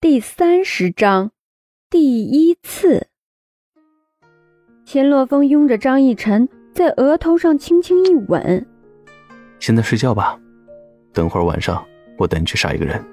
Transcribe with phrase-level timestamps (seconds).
[0.00, 1.32] 第三十章，
[1.90, 3.08] 第一次。
[4.86, 8.64] 钱洛风拥着张逸晨在额头上轻轻一吻。
[9.58, 10.38] 现在睡觉吧，
[11.12, 11.84] 等会儿晚上
[12.16, 13.04] 我带你去杀一个人。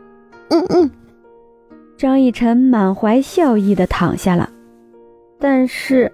[0.52, 0.92] 嗯嗯。
[1.97, 4.47] 张逸晨满怀笑意的躺下了，
[5.40, 6.13] 但是，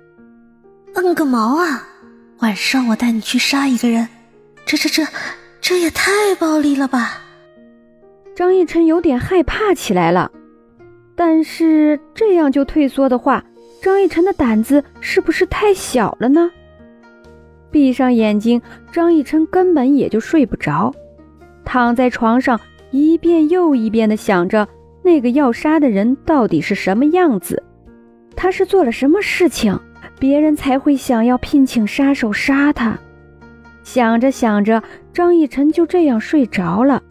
[0.93, 1.85] 嗯个毛啊！
[2.39, 4.07] 晚上我带你去杀一个人，
[4.65, 5.03] 这这这，
[5.59, 7.19] 这也太暴力了吧！
[8.33, 10.31] 张逸晨有点害怕起来了。
[11.15, 13.43] 但是这样就退缩的话，
[13.81, 16.49] 张逸晨的胆子是不是太小了呢？
[17.69, 20.93] 闭上眼睛，张逸晨根本也就睡不着，
[21.63, 22.59] 躺在床上
[22.91, 24.67] 一遍又一遍的想着
[25.03, 27.63] 那个要杀的人到底是什么样子，
[28.35, 29.79] 他是做了什么事情，
[30.19, 32.97] 别人才会想要聘请杀手杀他？
[33.83, 34.83] 想着想着，
[35.13, 37.01] 张逸晨就这样睡着了。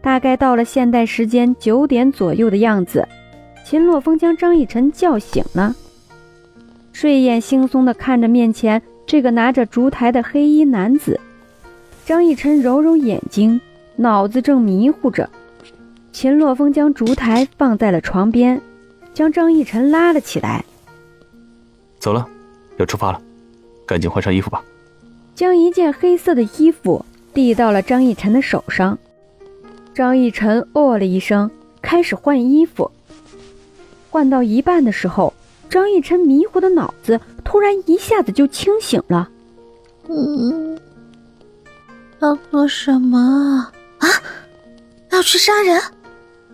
[0.00, 3.06] 大概到了现代时间九点左右的样子。
[3.64, 5.74] 秦洛风将张逸晨叫醒了，
[6.92, 11.20] 睡眼惺忪地看着面前这个拿着烛台的黑衣男子。
[12.06, 13.60] 张逸晨揉揉眼睛，
[13.96, 15.28] 脑子正迷糊着。
[16.12, 18.58] 秦洛风将烛台放在了床边，
[19.12, 20.64] 将张逸晨拉了起来。
[21.98, 22.26] 走了，
[22.78, 23.20] 要出发了，
[23.84, 24.64] 赶紧换上衣服吧。
[25.34, 27.04] 将一件黑色的衣服
[27.34, 28.98] 递到了张逸晨的手上。
[29.98, 31.50] 张逸晨哦了一声，
[31.82, 32.88] 开始换衣服。
[34.08, 35.34] 换到一半的时候，
[35.68, 39.28] 张逸晨迷糊的脑子突然一下子就清醒了。
[40.08, 40.78] 嗯，
[42.20, 43.18] 要做什么
[43.98, 44.08] 啊？
[45.10, 45.82] 要去杀人？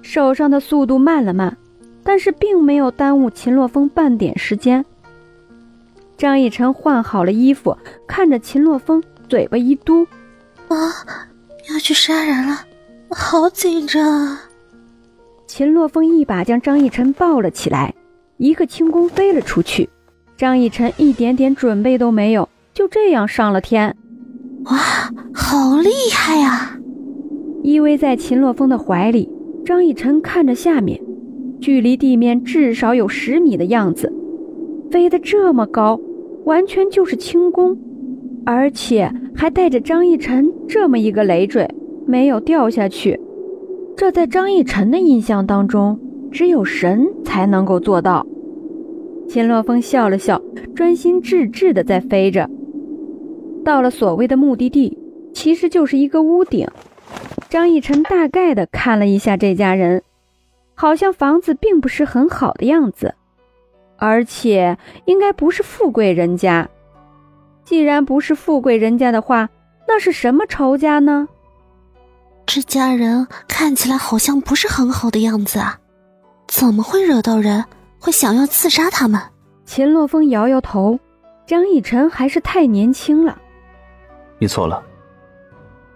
[0.00, 1.54] 手上的速度慢了慢，
[2.02, 4.82] 但是并没有耽误秦洛风半点时间。
[6.16, 10.06] 张逸晨换好了衣服，看着秦洛风，嘴巴一嘟
[10.68, 11.28] ：“啊，
[11.70, 12.64] 要去杀人了，
[13.14, 14.42] 好紧张啊。”
[15.46, 17.94] 秦洛风一把将张逸晨抱了起来，
[18.38, 19.88] 一个轻功飞了出去。
[20.36, 23.96] 张逸晨一点点准备都没有，就这样上了天。
[24.64, 24.76] 哇，
[25.32, 26.76] 好厉害呀！
[27.62, 29.30] 依偎在秦洛风的怀里，
[29.64, 31.00] 张逸晨看着下面，
[31.60, 34.12] 距离地面至少有十米的样子，
[34.90, 36.00] 飞得这么高，
[36.44, 37.78] 完全就是轻功，
[38.44, 41.68] 而且还带着张逸晨这么一个累赘，
[42.06, 43.20] 没有掉下去。
[43.96, 45.98] 这在张逸晨的印象当中，
[46.32, 48.26] 只有神才能够做到。
[49.28, 50.40] 秦洛风笑了笑，
[50.74, 52.48] 专心致志的在飞着。
[53.64, 54.98] 到了所谓的目的地，
[55.32, 56.68] 其实就是一个屋顶。
[57.48, 60.02] 张逸晨大概的看了一下这家人，
[60.74, 63.14] 好像房子并不是很好的样子，
[63.96, 64.76] 而且
[65.06, 66.68] 应该不是富贵人家。
[67.64, 69.48] 既然不是富贵人家的话，
[69.86, 71.28] 那是什么仇家呢？
[72.46, 75.78] 这家人看起来好像不是很好的样子啊，
[76.46, 77.64] 怎么会惹到人，
[77.98, 79.20] 会想要刺杀他们？
[79.64, 80.98] 秦洛风摇摇头，
[81.46, 83.36] 张逸晨还是太年轻了。
[84.38, 84.82] 你错了，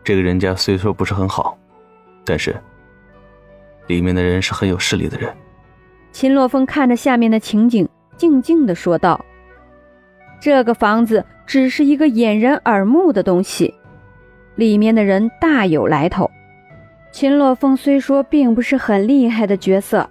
[0.03, 1.56] 这个人家虽说不是很好，
[2.25, 2.56] 但是
[3.86, 5.32] 里面的人是很有势力的人。
[6.12, 7.86] 秦洛风看着下面的情景，
[8.16, 9.22] 静静的说道
[10.41, 13.72] ：“这个房子只是一个掩人耳目的东西，
[14.56, 16.28] 里面的人大有来头。”
[17.10, 20.08] 秦洛风虽说并不是很厉害的角色，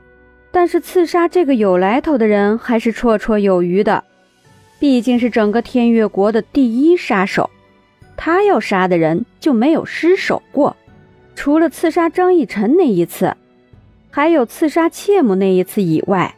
[0.51, 4.03] 但是刺杀这个有来头的人还是绰绰有余的。
[4.79, 7.49] 毕竟是整个天月国的第一杀手，
[8.15, 10.75] 他要杀的人就没有失手过。
[11.35, 13.33] 除了刺杀张逸晨那一次，
[14.09, 16.35] 还有刺杀切母那一次以外，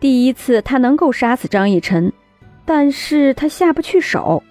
[0.00, 2.12] 第一次他能够杀死张逸晨，
[2.64, 4.42] 但是他下不去手。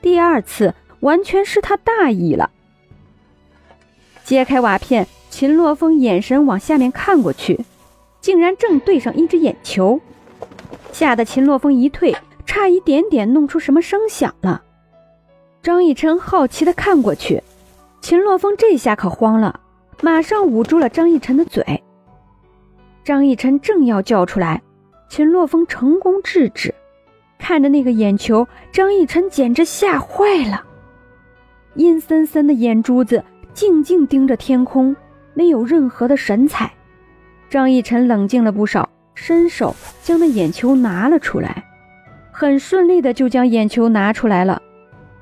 [0.00, 2.50] 第二次完全是他大意了。
[4.24, 7.64] 揭开瓦片，秦洛风眼神往下面看过去，
[8.20, 10.00] 竟然正对上一只眼球，
[10.92, 12.14] 吓得秦洛风一退，
[12.46, 14.62] 差一点点弄出什么声响了。
[15.62, 17.42] 张逸晨好奇的看过去，
[18.00, 19.60] 秦洛风这下可慌了，
[20.00, 21.82] 马上捂住了张逸晨的嘴。
[23.04, 24.62] 张逸晨正要叫出来，
[25.08, 26.74] 秦洛风成功制止。
[27.38, 30.64] 看着那个眼球，张逸晨简直吓坏了，
[31.74, 33.24] 阴森森的眼珠子。
[33.54, 34.94] 静静盯着天空，
[35.34, 36.72] 没有任何的神采。
[37.50, 41.62] 张逸晨冷静了不少，伸手将那眼球拿了出来，
[42.30, 44.60] 很顺利的就将眼球拿出来了。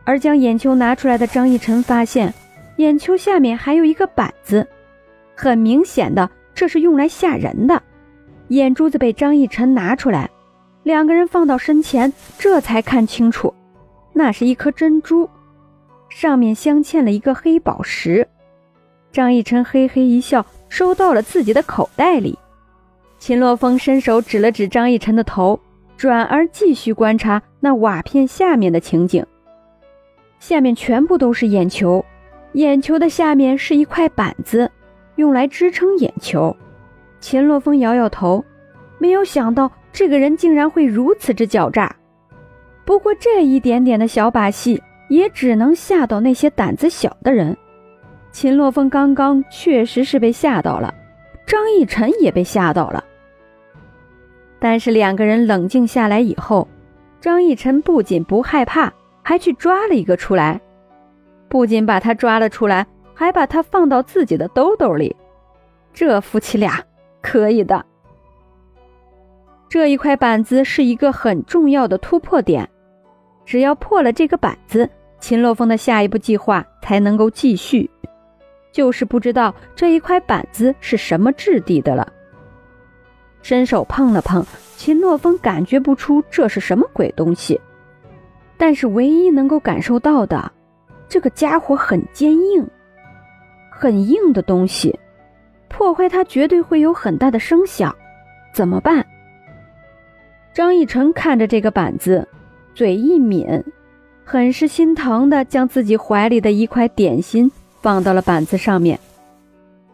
[0.05, 2.33] 而将眼球拿出来的张逸晨发现，
[2.77, 4.67] 眼球下面还有一个板子，
[5.37, 7.83] 很明显的这是用来吓人的。
[8.49, 10.29] 眼珠子被张逸晨拿出来，
[10.83, 13.53] 两个人放到身前，这才看清楚，
[14.13, 15.29] 那是一颗珍珠。
[16.11, 18.29] 上面镶嵌了一个黑宝石，
[19.11, 22.39] 张逸晨嘿嘿一笑，收到了自己的口袋里。
[23.19, 25.59] 秦洛风伸手指了指张逸晨的头，
[25.97, 29.25] 转而继续观察那瓦片下面的情景。
[30.39, 32.05] 下面全部都是眼球，
[32.53, 34.71] 眼球的下面是一块板子，
[35.17, 36.55] 用来支撑眼球。
[37.21, 38.45] 秦洛风摇摇头，
[38.99, 41.95] 没有想到这个人竟然会如此之狡诈。
[42.85, 47.55] 不过这一点点的小把戏，也只能吓到那些胆子小的人。
[48.33, 50.95] 秦洛风刚刚确实是被吓到了，
[51.47, 53.05] 张逸晨也被吓到了。
[54.59, 56.67] 但是两个人冷静下来以后，
[57.21, 58.91] 张逸晨不仅不害怕。
[59.23, 60.61] 还去抓了一个出来，
[61.47, 62.85] 不仅把他抓了出来，
[63.15, 65.15] 还把他放到自己的兜兜里。
[65.93, 66.83] 这夫妻俩
[67.21, 67.85] 可以的。
[69.69, 72.69] 这一块板子是一个很重要的突破点，
[73.45, 74.89] 只要破了这个板子，
[75.21, 77.89] 秦洛风的下一步计划才能够继续。
[78.73, 82.13] 就是不知道这一块板子是什么质地的了。
[83.43, 84.45] 伸手碰了碰，
[84.77, 87.61] 秦洛风感觉不出这是什么鬼东西。
[88.57, 90.53] 但是唯一能够感受到的，
[91.09, 92.65] 这个家伙很坚硬，
[93.71, 94.97] 很硬的东西，
[95.69, 97.95] 破坏它绝对会有很大的声响，
[98.53, 99.05] 怎么办？
[100.53, 102.29] 张逸晨看着这个板子，
[102.75, 103.65] 嘴一抿，
[104.31, 107.51] 很是心疼的将自己怀里的一块点心
[107.83, 108.97] 放到了板子上面。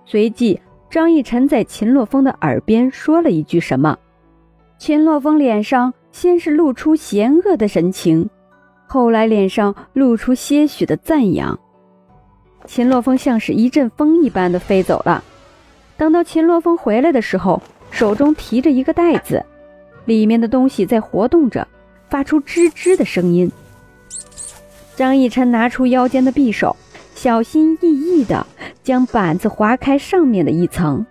[0.05, 0.61] 随即，
[0.91, 3.97] 张逸晨在秦洛风的耳边说了一句什么，
[4.77, 8.29] 秦洛风脸上先是露出嫌恶的神情。
[8.87, 11.59] 后来脸上露出些许的赞扬，
[12.67, 15.25] 秦洛风像是一阵风一般的飞走了。
[15.97, 19.43] 等到秦洛风回来的时候，手中提着一个袋子，
[20.05, 21.67] 里面的东西在活动着，
[22.11, 23.51] 发出吱吱的声音。
[24.97, 26.75] 张逸晨拿出腰间的匕首，
[27.15, 28.45] 小心翼翼地
[28.83, 31.07] 将板子划开上面的一层，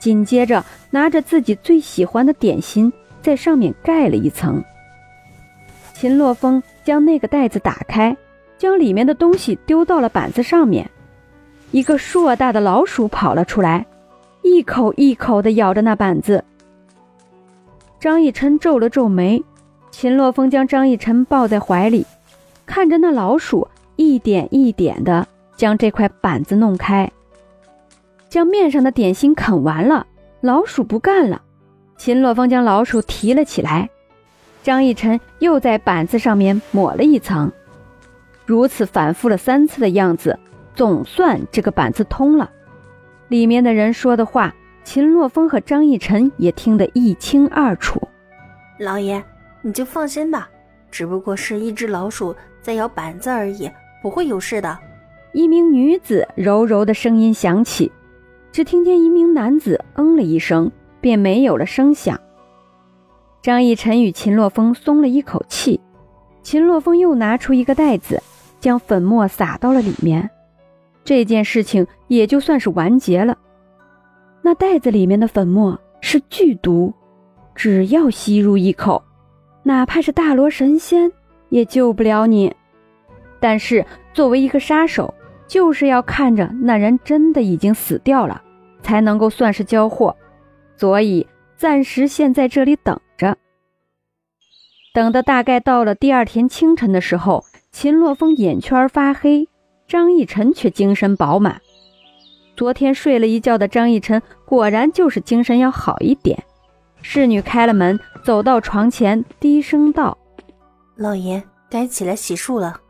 [0.00, 4.60] 紧接着拿着自己最喜欢的点心，在上面盖了一层。
[5.94, 6.60] 秦洛风。
[6.84, 8.16] 将那个袋子打开，
[8.58, 10.90] 将里面的东西丢到了板子上面。
[11.70, 13.86] 一个硕大的老鼠跑了出来，
[14.42, 16.42] 一口一口地咬着那板子。
[18.00, 19.40] 张逸晨皱了皱眉，
[19.92, 22.04] 秦洛风将张逸晨抱在怀里，
[22.66, 25.26] 看着那老鼠一点一点的
[25.56, 27.10] 将这块板子弄开，
[28.28, 30.06] 将面上的点心啃完了。
[30.40, 31.40] 老鼠不干了，
[31.96, 33.88] 秦洛风将老鼠提了起来。
[34.62, 37.50] 张逸晨又在板子上面抹了一层，
[38.46, 40.38] 如此反复了三次的样子，
[40.74, 42.50] 总算这个板子通了。
[43.28, 44.54] 里面的人说的话，
[44.84, 48.00] 秦洛风和张逸晨也听得一清二楚。
[48.78, 49.22] 老爷，
[49.60, 50.48] 你就放心吧，
[50.90, 53.70] 只不过是一只老鼠在摇板子而已，
[54.00, 54.78] 不会有事的。
[55.32, 57.90] 一名女子柔柔的声音响起，
[58.52, 60.70] 只听见一名男子嗯了一声，
[61.00, 62.18] 便没有了声响。
[63.42, 65.80] 张逸晨与秦洛风松了一口气，
[66.42, 68.22] 秦洛风又拿出一个袋子，
[68.60, 70.30] 将粉末撒到了里面，
[71.02, 73.36] 这件事情也就算是完结了。
[74.42, 76.92] 那袋子里面的粉末是剧毒，
[77.54, 79.02] 只要吸入一口，
[79.62, 81.10] 哪怕是大罗神仙
[81.52, 82.52] 也救不了你。
[83.38, 83.84] 但是
[84.14, 85.12] 作为一个杀手，
[85.46, 88.42] 就是要看着那人真的已经死掉了，
[88.82, 90.16] 才能够算是交货，
[90.76, 91.26] 所以
[91.56, 93.36] 暂时先在这里等着。
[94.94, 99.48] 等的大概到了第二天清晨的时候，秦洛风眼圈发黑，
[99.86, 101.60] 张逸晨却精神饱满。
[102.56, 106.42] 昨天睡了一觉的张逸晨果然就是精神要好一点。
[107.00, 110.16] 侍女开了门，走到床前，低声道
[110.96, 112.80] ：“老爷，该起来洗漱了。”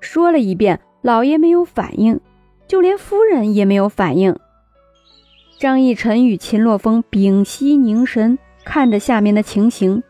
[0.00, 2.20] 说了一遍，老爷没有反应，
[2.68, 4.38] 就连夫人也没有反应。
[5.58, 10.02] 张逸晨与秦洛风屏息凝神，看着下面的情形。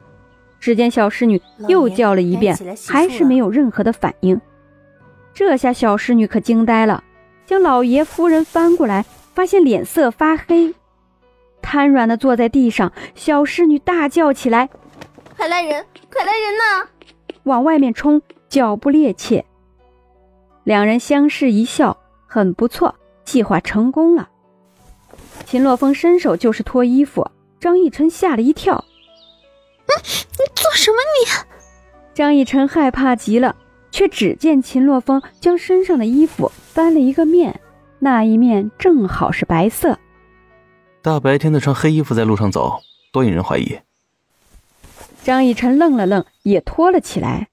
[0.58, 2.56] 只见小侍女又叫了一遍，
[2.88, 4.40] 还是没有任何的反应。
[5.32, 7.04] 这下小侍女可惊呆了，
[7.44, 10.74] 将老爷夫人翻过来，发现脸色发黑，
[11.62, 12.92] 瘫软的坐在地上。
[13.14, 14.68] 小侍女大叫起来
[15.36, 16.88] ：“快来人，快来人呐！”
[17.46, 19.44] 往外面冲，脚步趔趄。
[20.64, 22.92] 两人相视一笑，很不错，
[23.24, 24.28] 计划成功了。
[25.44, 28.84] 秦洛风伸手就是脱衣服，张逸晨吓了一跳。
[29.86, 30.96] 你做什么？
[31.20, 31.30] 你
[32.14, 33.54] 张逸晨害怕极了，
[33.92, 37.60] 却只见秦洛风将身上的衣服翻了一个面，
[38.00, 39.96] 那一面正好是白色。
[41.00, 42.80] 大白天的穿黑衣服在路上走，
[43.12, 43.78] 多引人怀疑。
[45.26, 47.48] 张逸晨愣了愣，也拖了起来。